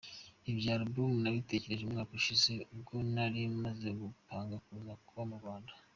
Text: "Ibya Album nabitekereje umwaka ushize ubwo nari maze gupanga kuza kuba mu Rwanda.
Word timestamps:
"Ibya 0.49 0.73
Album 0.81 1.11
nabitekereje 1.21 1.83
umwaka 1.85 2.11
ushize 2.19 2.51
ubwo 2.73 2.95
nari 3.13 3.41
maze 3.63 3.87
gupanga 4.01 4.55
kuza 4.65 4.93
kuba 5.05 5.23
mu 5.31 5.35
Rwanda. 5.41 5.71